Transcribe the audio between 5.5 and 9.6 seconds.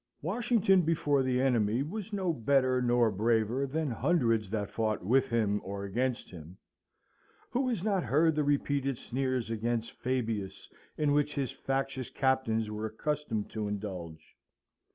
or against him (who has not heard the repeated sneers